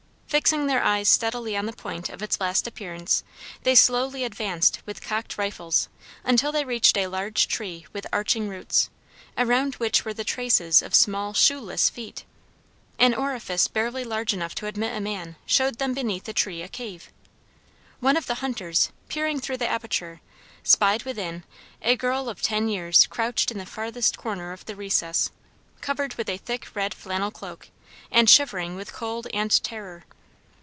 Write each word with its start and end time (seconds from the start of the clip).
Fixing 0.31 0.67
their 0.67 0.81
eyes 0.81 1.09
steadily 1.09 1.57
on 1.57 1.65
the 1.65 1.73
point 1.73 2.07
of 2.07 2.21
its 2.23 2.39
last 2.39 2.65
appearance, 2.65 3.21
they 3.63 3.75
slowly 3.75 4.23
advanced 4.23 4.79
with 4.85 5.01
cocked 5.01 5.37
rifles 5.37 5.89
until 6.23 6.53
they 6.53 6.63
reached 6.63 6.97
a 6.97 7.07
large 7.07 7.49
tree 7.49 7.85
with 7.91 8.07
arching 8.13 8.47
roots, 8.47 8.89
around 9.37 9.73
which 9.75 10.05
were 10.05 10.13
the 10.13 10.23
traces 10.23 10.81
of 10.81 10.95
small 10.95 11.33
shoeless 11.33 11.89
feet. 11.89 12.23
An 12.97 13.13
orifice 13.13 13.67
barely 13.67 14.05
large 14.05 14.33
enough 14.33 14.55
to 14.55 14.67
admit 14.67 14.95
a 14.95 15.01
man 15.01 15.35
showed 15.45 15.79
them 15.79 15.93
beneath 15.93 16.23
the 16.23 16.31
tree 16.31 16.61
a 16.61 16.69
cave. 16.69 17.11
One 17.99 18.15
of 18.15 18.27
the 18.27 18.35
hunters, 18.35 18.89
peering 19.09 19.41
through 19.41 19.57
the 19.57 19.67
aperture, 19.67 20.21
spied 20.63 21.03
within, 21.03 21.43
a 21.81 21.97
girl 21.97 22.29
of 22.29 22.41
ten 22.41 22.69
years 22.69 23.05
crouched 23.07 23.51
in 23.51 23.57
the 23.57 23.65
farthest 23.65 24.17
corner 24.17 24.53
of 24.53 24.63
the 24.65 24.77
recess, 24.77 25.29
covered 25.81 26.13
with 26.15 26.29
a 26.29 26.37
thick 26.37 26.73
red 26.73 26.93
flannel 26.93 27.31
cloak, 27.31 27.67
and 28.09 28.29
shivering 28.29 28.77
with 28.77 28.93
cold 28.93 29.27
and 29.33 29.61
terror. 29.61 30.05